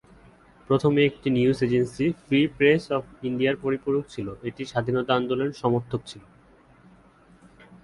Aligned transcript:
প্রথমে 0.69 0.99
একটি 1.05 1.27
news 1.29 1.59
agency, 1.63 2.05
free 2.25 2.39
press 2.57 2.83
of 2.91 3.03
ইন্ডিয়ার 3.23 3.55
পরিপূরক 3.63 4.03
ছিল, 4.09 4.27
এটি 4.43 4.61
স্বাধীনতা 4.65 5.11
আন্দোলনের 5.15 5.59
সমর্থক 5.61 6.01
ছিল। 6.05 6.23